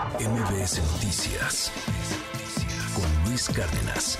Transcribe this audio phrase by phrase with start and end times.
[0.00, 1.70] MBS Noticias
[2.94, 4.18] con Luis Cárdenas.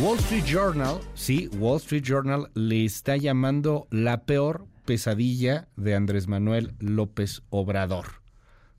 [0.00, 6.28] Wall Street Journal, sí, Wall Street Journal le está llamando la peor pesadilla de Andrés
[6.28, 8.22] Manuel López Obrador.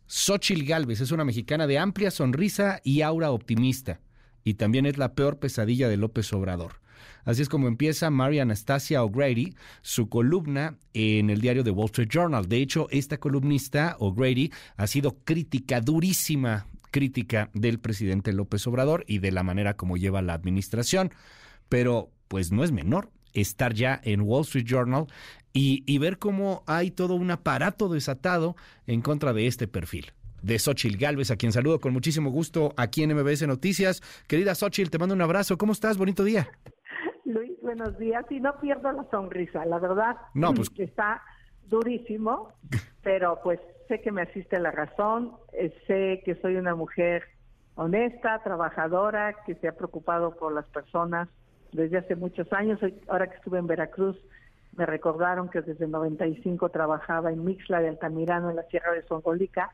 [0.08, 4.02] Xochil Gálvez es una mexicana de amplia sonrisa y aura optimista,
[4.44, 6.79] y también es la peor pesadilla de López Obrador.
[7.26, 12.10] Así es como empieza Mary Anastasia O'Grady su columna en el diario The Wall Street
[12.10, 12.48] Journal.
[12.48, 19.20] De hecho, esta columnista, O'Grady, ha sido crítica durísima crítica del presidente López Obrador y
[19.20, 21.12] de la manera como lleva la administración.
[21.70, 25.08] Pero pues no es menor estar ya en Wall Street Journal
[25.52, 28.56] y, ver cómo hay todo un aparato desatado
[28.88, 33.04] en contra de este perfil de Xochil Gálvez, a quien saludo con muchísimo gusto aquí
[33.04, 34.02] en MBS Noticias.
[34.28, 35.58] Querida Xochil, te mando un abrazo.
[35.58, 35.98] ¿Cómo estás?
[35.98, 36.50] Bonito día.
[37.80, 38.26] Buenos días.
[38.30, 40.18] Y no pierdo la sonrisa, la verdad.
[40.34, 41.22] No, pues está
[41.70, 42.52] durísimo,
[43.04, 43.58] pero pues
[43.88, 47.24] sé que me asiste la razón, eh, sé que soy una mujer
[47.76, 51.30] honesta, trabajadora, que se ha preocupado por las personas
[51.72, 52.82] desde hace muchos años.
[53.08, 54.18] Ahora que estuve en Veracruz,
[54.76, 59.04] me recordaron que desde el 95 trabajaba en Mixla de Altamirano, en la Sierra de
[59.04, 59.72] Songolica,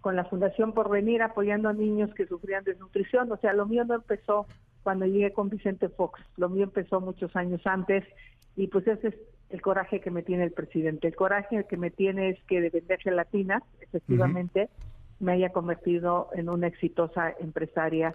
[0.00, 3.30] con la Fundación Porvenir, apoyando a niños que sufrían desnutrición.
[3.30, 4.48] O sea, lo mío no empezó
[4.84, 8.04] cuando llegué con Vicente Fox, lo mío empezó muchos años antes
[8.54, 9.14] y pues ese es
[9.50, 11.08] el coraje que me tiene el presidente.
[11.08, 14.68] El coraje que me tiene es que de vender gelatinas, efectivamente,
[15.20, 18.14] me haya convertido en una exitosa empresaria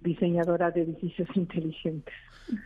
[0.00, 2.14] diseñadora de edificios inteligentes.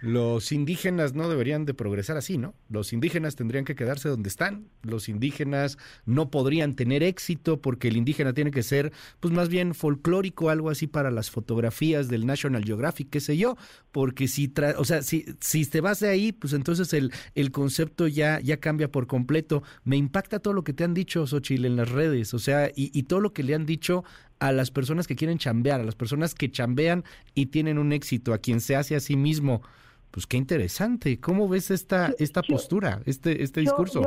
[0.00, 2.54] Los indígenas no deberían de progresar así, ¿no?
[2.68, 4.68] Los indígenas tendrían que quedarse donde están.
[4.82, 9.74] Los indígenas no podrían tener éxito porque el indígena tiene que ser, pues más bien
[9.74, 13.56] folclórico, algo así para las fotografías del National Geographic, qué sé yo.
[13.92, 18.06] Porque si, o sea, si, si te vas de ahí, pues entonces el, el concepto
[18.08, 19.62] ya, ya cambia por completo.
[19.84, 22.90] Me impacta todo lo que te han dicho, Xochitl, en las redes, o sea, y,
[22.98, 24.04] y todo lo que le han dicho
[24.38, 28.32] a las personas que quieren chambear, a las personas que chambean y tienen un éxito,
[28.32, 29.62] a quien se hace a sí mismo.
[30.10, 31.20] Pues qué interesante.
[31.20, 34.02] ¿Cómo ves esta, esta postura, este, este discurso?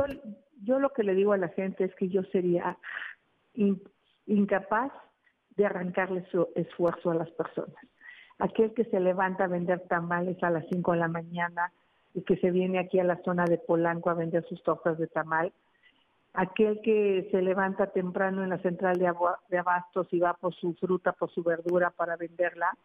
[0.62, 2.78] Yo, lo que le digo a la gente es que yo sería
[4.26, 4.92] incapaz
[5.56, 7.76] de arrancarle su esfuerzo a las personas.
[8.38, 11.72] Aquel que se levanta a vender tamales a las 5 de la mañana
[12.14, 15.06] y que se viene aquí a la zona de Polanco a vender sus tortas de
[15.06, 15.52] tamal,
[16.32, 19.06] aquel que se levanta temprano en la central de,
[19.58, 22.76] abastos y va por su fruta, por su verdura para venderla,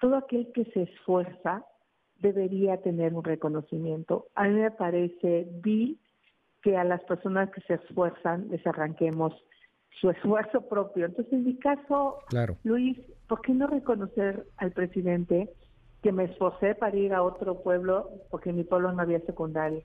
[0.00, 1.64] todo aquel que se esfuerza
[2.20, 4.26] debería tener un reconocimiento.
[4.34, 5.98] A mí me parece vi
[6.62, 9.34] que a las personas que se esfuerzan les arranquemos
[10.00, 11.06] su esfuerzo propio.
[11.06, 12.18] Entonces, en mi caso,
[12.62, 15.50] Luis, ¿por qué no reconocer al presidente
[16.02, 19.82] que me esforcé para ir a otro pueblo, porque en mi pueblo no había secundaria?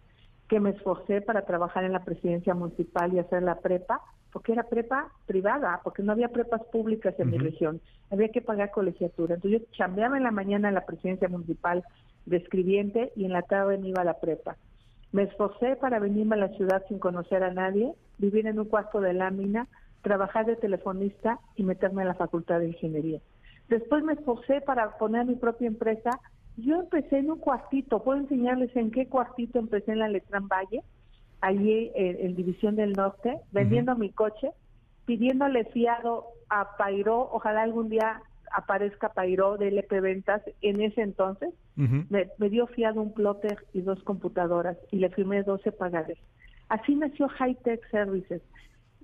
[0.54, 4.62] Que me esforcé para trabajar en la presidencia municipal y hacer la prepa, porque era
[4.62, 7.82] prepa privada, porque no había prepas públicas en mi región,
[8.12, 9.34] había que pagar colegiatura.
[9.34, 11.84] Entonces yo chambeaba en la mañana en la presidencia municipal
[12.28, 14.56] de escribiente y en la tarde me iba a la prepa.
[15.12, 19.02] Me esforcé para venirme a la ciudad sin conocer a nadie, vivir en un cuarto
[19.02, 19.68] de lámina,
[20.04, 23.22] trabajar de telefonista y meterme en la facultad de ingeniería.
[23.70, 26.12] Después me esforcé para poner mi propia empresa
[26.58, 30.84] yo empecé en un cuartito, puedo enseñarles en qué cuartito empecé en la Letrán Valle,
[31.42, 34.52] allí en, División del Norte, vendiendo mi coche,
[35.06, 38.22] pidiéndole fiado a Pairo, ojalá algún día
[38.52, 44.02] aparezca Pairo de LP Ventas en ese entonces, me, dio fiado un plotter y dos
[44.04, 46.18] computadoras y le firmé 12 pagares.
[46.70, 48.42] Así nació High Tech Services.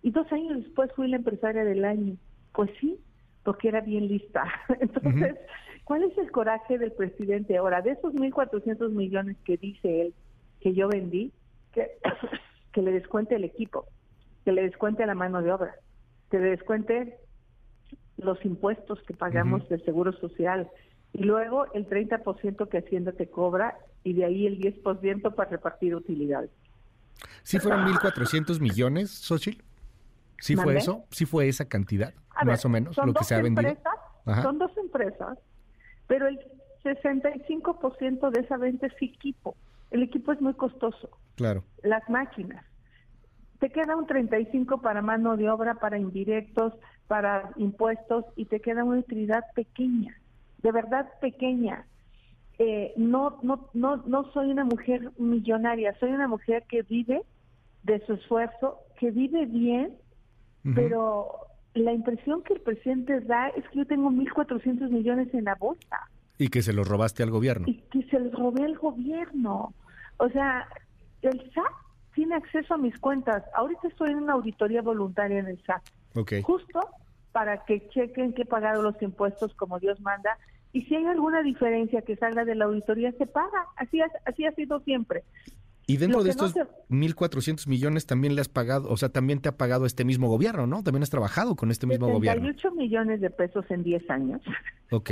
[0.02, 2.16] Y dos años después fui la empresaria del año.
[2.54, 2.98] Pues sí,
[3.44, 4.46] porque era bien lista.
[4.80, 5.36] Entonces,
[5.90, 7.82] ¿Cuál es el coraje del presidente ahora?
[7.82, 10.14] De esos 1.400 millones que dice él
[10.62, 11.34] que yo vendí,
[11.74, 11.98] que,
[12.74, 13.88] que le descuente el equipo,
[14.46, 15.74] que le descuente la mano de obra,
[16.30, 17.18] que le descuente
[18.18, 20.70] los impuestos que pagamos del Seguro Social
[21.12, 25.96] y luego el 30% que Hacienda te cobra y de ahí el 10% para repartir
[25.96, 26.52] utilidades.
[27.42, 29.64] ¿Sí fueron 1.400 millones, Xochitl?
[30.38, 31.06] ¿Sí fue eso?
[31.10, 32.14] ¿Sí fue esa cantidad,
[32.46, 33.76] más o menos, lo que se ha vendido?
[34.44, 35.40] Son dos empresas
[36.10, 36.40] pero el
[36.84, 39.56] 65% de esa venta es equipo.
[39.92, 41.12] El equipo es muy costoso.
[41.36, 41.64] Claro.
[41.84, 42.66] Las máquinas.
[43.60, 46.74] Te queda un 35 para mano de obra, para indirectos,
[47.08, 50.18] para impuestos y te queda una utilidad pequeña,
[50.64, 51.86] de verdad pequeña.
[52.58, 57.22] Eh, no, no, no, no soy una mujer millonaria, soy una mujer que vive
[57.84, 59.96] de su esfuerzo, que vive bien,
[60.74, 61.49] pero
[61.80, 66.10] la impresión que el presidente da es que yo tengo 1.400 millones en la bolsa.
[66.38, 67.66] Y que se los robaste al gobierno.
[67.68, 69.74] Y que se los robé al gobierno.
[70.18, 70.68] O sea,
[71.22, 71.66] el SAT
[72.14, 73.44] tiene acceso a mis cuentas.
[73.56, 75.82] Ahorita estoy en una auditoría voluntaria en el SAT.
[76.16, 76.42] Okay.
[76.42, 76.80] Justo
[77.32, 80.38] para que chequen que pagaron los impuestos como Dios manda
[80.72, 83.68] y si hay alguna diferencia que salga de la auditoría se paga.
[83.76, 85.24] Así, así ha sido siempre.
[85.90, 89.58] Y dentro de estos 1.400 millones también le has pagado, o sea, también te ha
[89.58, 90.84] pagado este mismo gobierno, ¿no?
[90.84, 92.46] También has trabajado con este mismo gobierno.
[92.46, 94.42] 78 millones de pesos en 10 años.
[94.92, 95.12] Ok.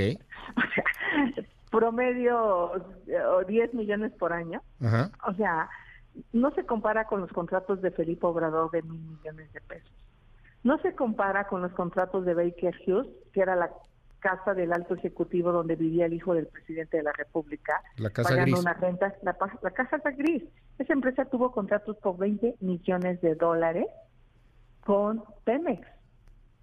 [0.56, 2.71] o sea, promedio
[3.47, 4.63] 10 millones por año.
[4.81, 5.12] Ajá.
[5.27, 5.69] O sea,
[6.33, 9.91] no se compara con los contratos de Felipe Obrador de mil millones de pesos.
[10.63, 13.69] No se compara con los contratos de Baker Hughes, que era la
[14.19, 18.29] casa del alto ejecutivo donde vivía el hijo del presidente de la República, la casa
[18.29, 18.59] pagando gris.
[18.59, 20.43] una renta, la, la casa gris.
[20.77, 23.87] Esa empresa tuvo contratos por 20 millones de dólares
[24.81, 25.85] con Pemex.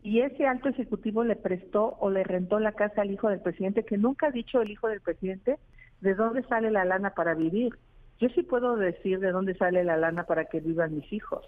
[0.02, 3.84] Y ese alto ejecutivo le prestó o le rentó la casa al hijo del presidente,
[3.84, 5.58] que nunca ha dicho el hijo del presidente
[6.00, 7.72] de dónde sale la lana para vivir.
[8.20, 11.44] Yo sí puedo decir de dónde sale la lana para que vivan mis hijos.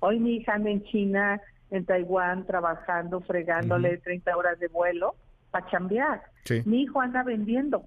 [0.00, 1.40] Hoy mi hija anda en China,
[1.70, 5.16] en Taiwán, trabajando, fregándole 30 horas de vuelo
[5.50, 6.22] para chambear.
[6.44, 6.62] Sí.
[6.64, 7.84] Mi hijo anda vendiendo.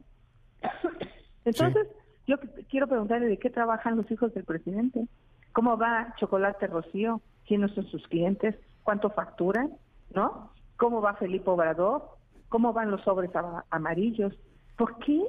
[1.46, 1.88] Entonces,
[2.28, 2.38] yo
[2.70, 5.08] quiero preguntarle de qué trabajan los hijos del presidente.
[5.54, 7.22] ¿Cómo va Chocolate Rocío?
[7.46, 8.56] ¿Quiénes son sus clientes?
[8.84, 9.72] ¿Cuánto facturan?
[10.14, 10.52] ¿No?
[10.78, 12.04] ¿Cómo va Felipe Obrador?
[12.50, 13.32] ¿Cómo van los sobres
[13.70, 14.34] amarillos?
[14.78, 15.22] ¿Por qué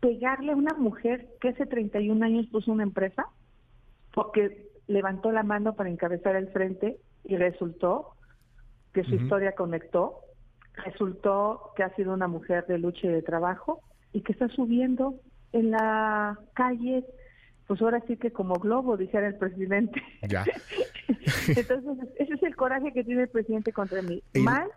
[0.00, 3.26] pegarle a una mujer que hace 31 años puso una empresa?
[4.14, 8.16] Porque levantó la mano para encabezar el frente y resultó
[8.92, 10.20] que su historia conectó,
[10.76, 13.80] resultó que ha sido una mujer de lucha y de trabajo
[14.12, 15.14] y que está subiendo
[15.52, 17.04] en la calle,
[17.66, 20.02] pues ahora sí que como globo, dijera el presidente.
[20.22, 20.44] Ya.
[21.48, 24.22] Entonces, ese es el coraje que tiene el presidente contra mí.
[24.34, 24.70] El- Mal el-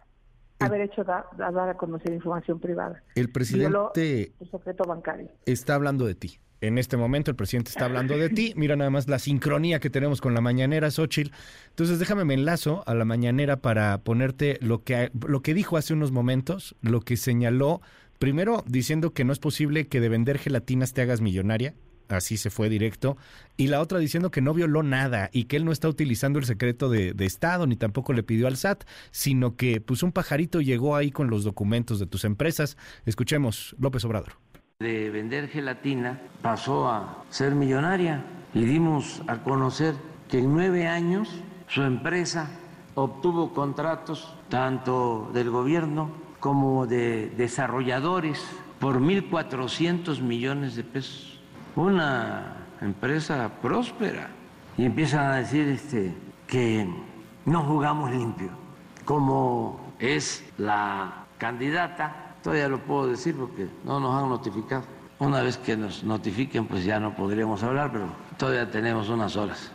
[0.59, 3.01] haber hecho da- dar a conocer información privada.
[3.15, 5.29] El presidente el secreto bancario.
[5.45, 6.39] está hablando de ti.
[6.61, 8.51] En este momento el presidente está hablando de ti.
[8.57, 11.31] Mira nada más la sincronía que tenemos con la mañanera, Xochitl.
[11.69, 15.93] Entonces déjame me enlazo a la mañanera para ponerte lo que, lo que dijo hace
[15.93, 17.79] unos momentos, lo que señaló,
[18.19, 21.75] primero diciendo que no es posible que de vender gelatinas te hagas millonaria.
[22.09, 23.17] Así se fue directo.
[23.55, 26.45] Y la otra diciendo que no violó nada y que él no está utilizando el
[26.45, 30.95] secreto de, Estado, ni tampoco le pidió al SAT, sino que pues un pajarito llegó
[30.95, 32.77] ahí con los documentos de tus empresas.
[33.05, 34.33] Escuchemos, López Obrador.
[34.79, 38.23] de vender gelatina pasó a ser millonaria
[38.53, 39.93] y dimos a conocer
[40.27, 41.29] que en nueve años
[41.67, 42.49] su empresa
[42.95, 48.43] obtuvo contratos tanto del gobierno como de desarrolladores
[48.79, 51.38] por 1.400 millones de pesos.
[51.75, 54.29] Una empresa próspera.
[54.77, 56.13] Y empiezan a decir este,
[56.47, 56.87] que
[57.45, 58.49] no jugamos limpio,
[59.05, 64.83] como es la candidata Todavía lo puedo decir porque no nos han notificado.
[65.19, 68.07] Una vez que nos notifiquen, pues ya no podríamos hablar, pero
[68.37, 69.71] todavía tenemos unas horas.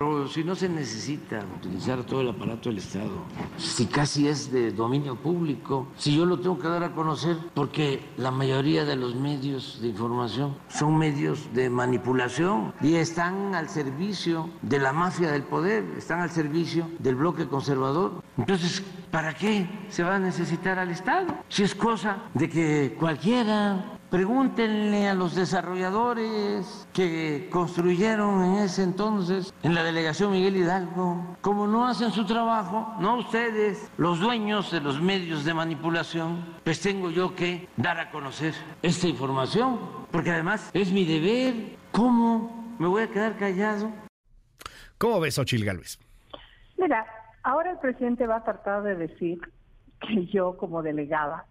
[0.00, 3.10] Pero si no se necesita utilizar todo el aparato del Estado,
[3.56, 8.04] si casi es de dominio público, si yo lo tengo que dar a conocer, porque
[8.16, 14.48] la mayoría de los medios de información son medios de manipulación y están al servicio
[14.62, 18.22] de la mafia del poder, están al servicio del bloque conservador.
[18.36, 21.34] Entonces, ¿para qué se va a necesitar al Estado?
[21.48, 29.52] Si es cosa de que cualquiera Pregúntenle a los desarrolladores que construyeron en ese entonces,
[29.62, 34.80] en la delegación Miguel Hidalgo, como no hacen su trabajo, no ustedes, los dueños de
[34.80, 39.78] los medios de manipulación, pues tengo yo que dar a conocer esta información,
[40.10, 41.76] porque además es mi deber.
[41.92, 43.92] ¿Cómo me voy a quedar callado?
[44.96, 45.98] ¿Cómo ves, Ochil Gálvez?
[46.78, 47.04] Mira,
[47.42, 49.38] ahora el presidente va a tratar de decir
[50.00, 51.44] que yo como delegada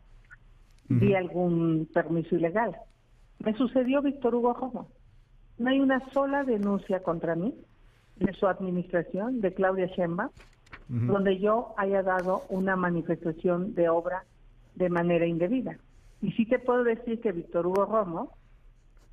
[0.89, 2.75] di algún permiso ilegal.
[3.39, 4.89] Me sucedió Víctor Hugo Romo.
[5.57, 7.53] No hay una sola denuncia contra mí
[8.17, 10.29] de su administración, de Claudia Sheinbaum,
[10.87, 14.23] donde yo haya dado una manifestación de obra
[14.75, 15.77] de manera indebida.
[16.21, 18.31] Y sí te puedo decir que Víctor Hugo Romo,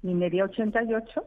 [0.02, 1.24] Minería 88,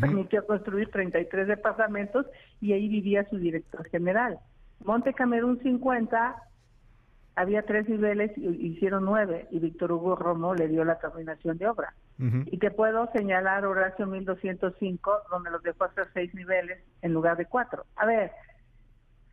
[0.00, 2.26] permitió construir 33 departamentos
[2.60, 4.38] y ahí vivía su director general.
[4.84, 6.36] Monte Camerún 50
[7.34, 11.68] había tres niveles y hicieron nueve y Víctor Hugo Romo le dio la terminación de
[11.68, 11.94] obra.
[12.46, 17.46] Y te puedo señalar Horacio 1205, donde los dejó hacer seis niveles en lugar de
[17.46, 17.84] cuatro.
[17.96, 18.30] A ver,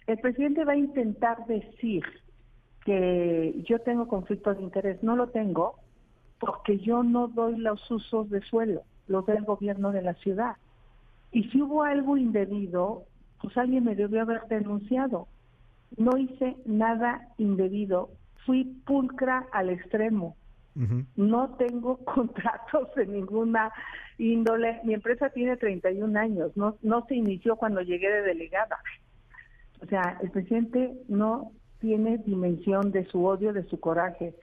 [0.07, 2.03] el presidente va a intentar decir
[2.83, 5.03] que yo tengo conflicto de interés.
[5.03, 5.75] No lo tengo
[6.39, 10.55] porque yo no doy los usos de suelo, los da el gobierno de la ciudad.
[11.31, 13.03] Y si hubo algo indebido,
[13.41, 15.27] pues alguien me debió haber denunciado.
[15.97, 18.09] No hice nada indebido,
[18.45, 20.35] fui pulcra al extremo.
[21.15, 23.71] No tengo contratos de ninguna
[24.17, 24.79] índole.
[24.83, 28.77] Mi empresa tiene 31 años, no, no se inició cuando llegué de delegada.
[29.81, 34.35] O sea, el presidente no tiene dimensión de su odio, de su coraje.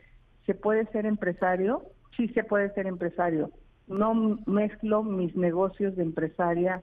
[0.47, 1.83] ¿Se puede ser empresario?
[2.17, 3.50] Sí se puede ser empresario.
[3.87, 4.15] No
[4.47, 6.83] mezclo mis negocios de empresaria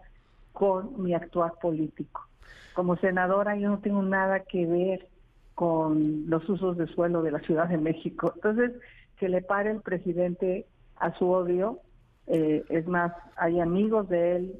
[0.51, 2.27] con mi actuar político.
[2.73, 5.07] Como senadora yo no tengo nada que ver
[5.55, 8.31] con los usos de suelo de la Ciudad de México.
[8.35, 8.71] Entonces,
[9.17, 10.65] que le pare el presidente
[10.97, 11.79] a su odio,
[12.27, 14.55] eh, es más, hay amigos de él,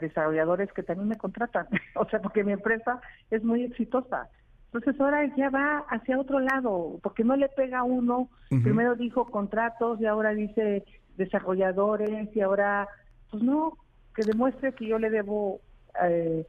[0.00, 4.28] desarrolladores que también me contratan, o sea, porque mi empresa es muy exitosa.
[4.72, 8.28] Entonces ahora ya va hacia otro lado, porque no le pega a uno.
[8.48, 10.84] Primero dijo contratos y ahora dice
[11.16, 12.88] desarrolladores y ahora,
[13.30, 13.78] pues no,
[14.16, 15.60] que demuestre que yo le debo
[16.02, 16.44] eh,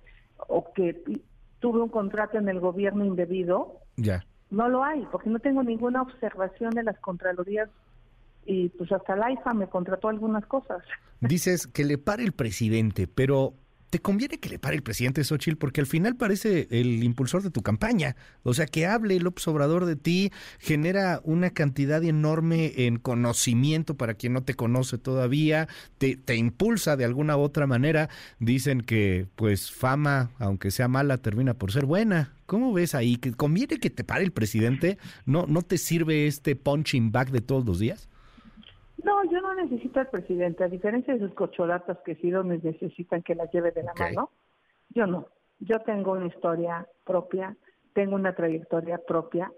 [0.48, 1.22] o que
[1.60, 3.80] tuve un contrato en el gobierno indebido.
[3.98, 4.26] Ya.
[4.50, 7.70] No lo hay, porque no tengo ninguna observación de las contralorías
[8.46, 10.84] y pues hasta la IFA me contrató algunas cosas.
[11.20, 13.54] Dices que le pare el presidente, pero
[13.90, 17.52] te conviene que le pare el presidente Xochitl porque al final parece el impulsor de
[17.52, 18.16] tu campaña.
[18.44, 24.16] O sea, que hable López Obrador de ti genera una cantidad enorme en conocimiento para
[24.16, 28.10] quien no te conoce todavía, te, te impulsa de alguna u otra manera.
[28.40, 32.34] Dicen que pues fama, aunque sea mala, termina por ser buena.
[32.46, 33.18] ¿Cómo ves ahí?
[33.18, 34.98] ¿Que conviene que te pare el presidente?
[35.26, 38.08] ¿No, no te sirve este punching back de todos los días?
[39.04, 43.24] No, yo no necesito al presidente, a diferencia de sus cocholatas que sí me necesitan
[43.24, 44.30] que las lleve de la mano.
[44.90, 45.28] Yo no.
[45.60, 47.56] Yo tengo una historia propia,
[47.94, 49.52] tengo una trayectoria propia,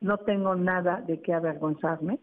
[0.00, 2.20] no tengo nada de qué avergonzarme,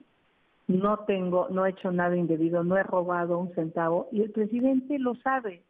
[0.67, 4.98] no tengo, no he hecho nada indebido, no he robado un centavo y el presidente
[5.00, 5.63] lo sabe.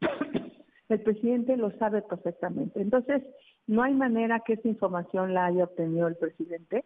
[0.88, 2.80] el presidente lo sabe perfectamente.
[2.80, 3.22] Entonces,
[3.66, 6.84] no hay manera que esa información la haya obtenido el presidente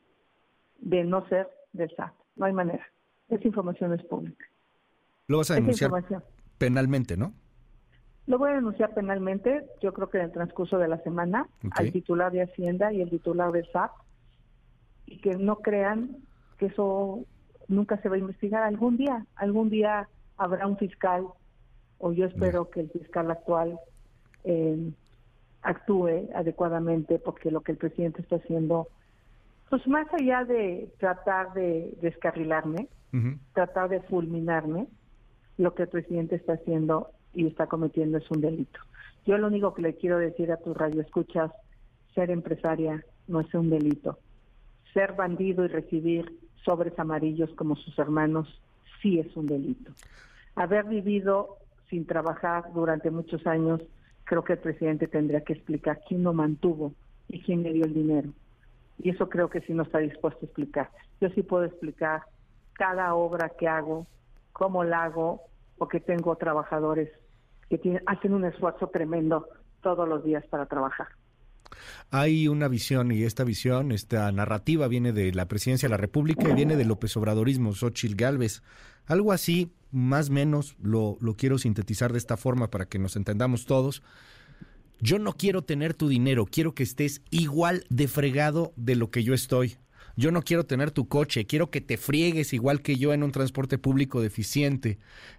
[0.79, 2.13] de no ser del SAT.
[2.37, 2.87] No hay manera.
[3.33, 4.45] Esa información es pública.
[5.27, 5.91] Lo vas a denunciar
[6.59, 7.33] penalmente, ¿no?
[8.27, 11.91] Lo voy a denunciar penalmente, yo creo que en el transcurso de la semana, al
[11.91, 13.91] titular de Hacienda y el titular del SAP,
[15.07, 16.19] y que no crean
[16.59, 17.25] que eso
[17.69, 18.65] nunca se va a investigar.
[18.65, 21.27] Algún día, algún día habrá un fiscal,
[21.99, 23.81] o yo espero que el fiscal actual
[24.45, 24.93] eh,
[25.63, 28.89] actúe adecuadamente, porque lo que el presidente está haciendo,
[29.73, 32.89] pues más allá de tratar de descarrilarme,
[33.55, 34.87] tratar de fulminarme,
[35.57, 38.81] lo que el presidente está haciendo y está cometiendo es un delito.
[39.25, 41.53] Yo lo único que le quiero decir a tu radio escuchas,
[42.15, 44.19] ser empresaria no es un delito.
[44.93, 48.61] Ser bandido y recibir sobres amarillos como sus hermanos
[49.01, 49.91] sí es un delito.
[50.55, 51.57] Haber vivido
[51.89, 53.81] sin trabajar durante muchos años,
[54.25, 56.93] creo que el presidente tendría que explicar quién lo mantuvo
[57.27, 58.35] y quién le dio el dinero.
[58.99, 60.91] Y eso creo que sí no está dispuesto a explicar.
[61.21, 62.23] Yo sí puedo explicar
[62.75, 64.07] cada obra que hago,
[64.53, 65.43] cómo la hago,
[65.79, 67.11] porque tengo trabajadores
[67.69, 69.49] que tienen, hacen un esfuerzo tremendo
[69.83, 71.09] todos los días para trabajar.
[72.11, 76.49] Hay una visión y esta visión, esta narrativa viene de la presidencia de la República
[76.49, 78.63] y viene del López Obradorismo, Xochitl Galvez.
[79.07, 83.17] Algo así, más o menos, lo, lo quiero sintetizar de esta forma para que nos
[83.17, 84.03] entendamos todos.
[85.01, 89.25] Yo no quiero tener tu dinero, quiero que estés igual de fregado de lo que
[89.25, 89.77] yo estoy
[90.17, 93.33] yo no quiero tener tu coche, quiero que te friegues igual que yo en un
[93.33, 94.99] transporte público deficiente.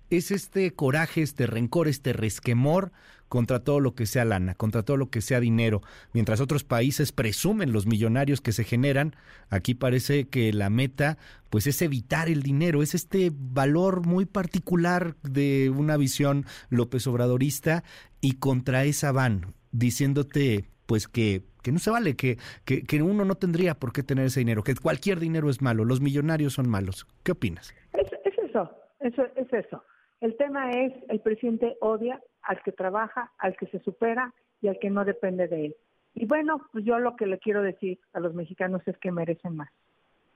[0.10, 2.92] Es este coraje, este rencor, este resquemor
[3.30, 5.82] contra todo lo que sea lana, contra todo lo que sea dinero.
[6.14, 9.16] Mientras otros países presumen los millonarios que se generan,
[9.50, 11.18] aquí parece que la meta
[11.50, 17.84] pues es evitar el dinero, es este valor muy particular de una visión López Obradorista
[18.24, 23.36] y contra esa van diciéndote pues que, que no se vale, que, que, uno no
[23.36, 27.06] tendría por qué tener ese dinero, que cualquier dinero es malo, los millonarios son malos.
[27.24, 27.76] ¿Qué opinas?
[27.94, 29.84] Es, eso, eso, es eso.
[30.22, 34.80] El tema es, el presidente odia al que trabaja, al que se supera y al
[34.80, 35.76] que no depende de él.
[36.16, 39.58] Y bueno, pues yo lo que le quiero decir a los mexicanos es que merecen
[39.58, 39.70] más,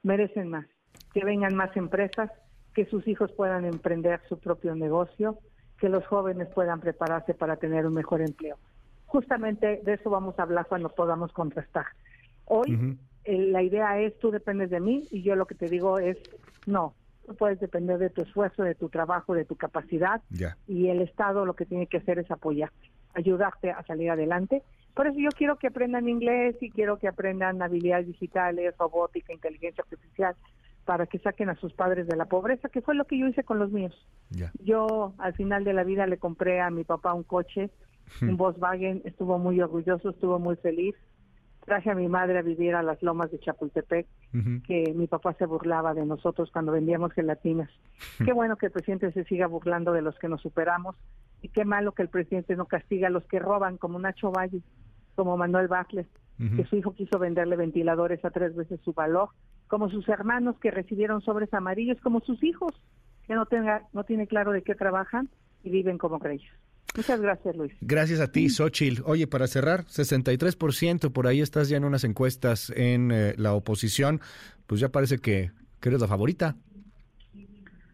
[0.03, 0.65] merecen más,
[1.13, 2.32] que vengan más empresas,
[2.74, 5.39] que sus hijos puedan emprender su propio negocio,
[5.80, 8.58] que los jóvenes puedan prepararse para tener un mejor empleo
[9.08, 11.86] justamente de eso vamos a hablar cuando podamos contrastar.
[12.46, 15.98] Hoy eh, la idea es tú dependes de mí y yo lo que te digo
[15.98, 16.18] es
[16.66, 16.94] no,
[17.26, 20.22] tú puedes depender de tu esfuerzo, de tu trabajo, de tu capacidad
[20.68, 22.72] y el Estado lo que tiene que hacer es apoyar,
[23.16, 24.62] ayudarte a salir adelante.
[24.94, 29.84] Por eso yo quiero que aprendan inglés y quiero que aprendan habilidades digitales, robótica, inteligencia
[29.84, 30.36] artificial,
[30.88, 33.44] para que saquen a sus padres de la pobreza, que fue lo que yo hice
[33.44, 33.94] con los míos.
[34.63, 37.70] Yo al final de la vida le compré a mi papá un coche
[38.22, 40.96] un Volkswagen, estuvo muy orgulloso, estuvo muy feliz.
[41.65, 44.08] Traje a mi madre a vivir a las lomas de Chapultepec,
[44.65, 47.70] que mi papá se burlaba de nosotros cuando vendíamos gelatinas.
[48.25, 50.96] Qué bueno que el presidente se siga burlando de los que nos superamos
[51.41, 54.62] y qué malo que el presidente no castiga a los que roban, como Nacho Valle,
[55.15, 56.08] como Manuel Bartlett,
[56.56, 59.29] que su hijo quiso venderle ventiladores a tres veces su valor,
[59.68, 62.74] como sus hermanos que recibieron sobres amarillos, como sus hijos
[63.28, 65.30] que no tenga, no tiene claro de qué trabajan
[65.64, 66.50] y viven como reyes.
[66.96, 67.74] Muchas gracias, Luis.
[67.82, 69.04] Gracias a ti, Xochil.
[69.06, 74.22] Oye, para cerrar, 63%, por ahí estás ya en unas encuestas en eh, la oposición,
[74.66, 76.56] pues ya parece que, que eres la favorita.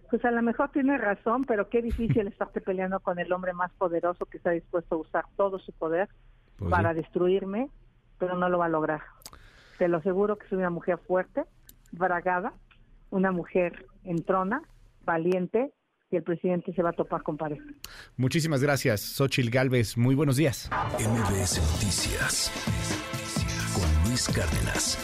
[0.09, 3.71] Pues a lo mejor tiene razón, pero qué difícil estarte peleando con el hombre más
[3.73, 6.07] poderoso que está dispuesto a usar todo su poder
[6.57, 6.97] Pues para sí.
[6.97, 7.69] destruirme,
[8.19, 9.01] pero no lo va a lograr.
[9.79, 11.43] Te lo aseguro que soy una mujer fuerte,
[11.93, 12.53] bragada,
[13.09, 14.61] una mujer entrona,
[15.05, 15.73] valiente,
[16.11, 17.57] y el presidente se va a topar con pared.
[18.17, 19.97] Muchísimas gracias, Xochil Galvez.
[19.97, 20.69] Muy buenos días.
[20.99, 22.51] MBS Noticias
[23.73, 24.97] con Luis Cárdenas.